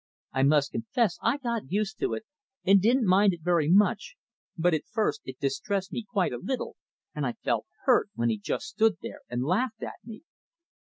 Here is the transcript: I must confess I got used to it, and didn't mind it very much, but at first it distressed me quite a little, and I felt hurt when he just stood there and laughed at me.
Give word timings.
I 0.33 0.41
must 0.41 0.71
confess 0.71 1.19
I 1.21 1.37
got 1.37 1.69
used 1.71 1.99
to 1.99 2.15
it, 2.15 2.25
and 2.65 2.81
didn't 2.81 3.05
mind 3.05 3.33
it 3.33 3.43
very 3.43 3.69
much, 3.69 4.15
but 4.57 4.73
at 4.73 4.87
first 4.87 5.21
it 5.25 5.37
distressed 5.39 5.91
me 5.91 6.03
quite 6.11 6.33
a 6.33 6.39
little, 6.41 6.75
and 7.13 7.23
I 7.23 7.33
felt 7.43 7.67
hurt 7.85 8.09
when 8.15 8.29
he 8.29 8.39
just 8.39 8.65
stood 8.65 8.97
there 9.03 9.21
and 9.29 9.43
laughed 9.43 9.83
at 9.83 10.03
me. 10.03 10.23